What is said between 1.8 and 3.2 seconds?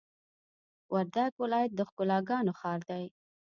ښکلاګانو ښار دی!